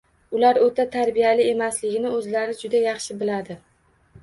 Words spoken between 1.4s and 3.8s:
emasligini oʻzlari juda yaxshi biladi.